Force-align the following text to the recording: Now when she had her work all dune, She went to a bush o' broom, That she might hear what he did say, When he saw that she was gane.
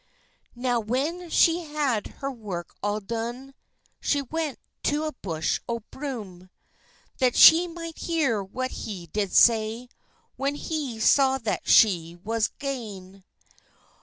Now 0.55 0.79
when 0.79 1.29
she 1.29 1.59
had 1.59 2.07
her 2.07 2.31
work 2.31 2.73
all 2.81 2.99
dune, 2.99 3.53
She 3.99 4.23
went 4.23 4.57
to 4.81 5.03
a 5.03 5.11
bush 5.11 5.59
o' 5.69 5.81
broom, 5.91 6.49
That 7.19 7.35
she 7.35 7.67
might 7.67 7.99
hear 7.99 8.43
what 8.43 8.71
he 8.71 9.05
did 9.05 9.31
say, 9.31 9.89
When 10.37 10.55
he 10.55 10.99
saw 10.99 11.37
that 11.37 11.69
she 11.69 12.15
was 12.23 12.47
gane. 12.47 13.23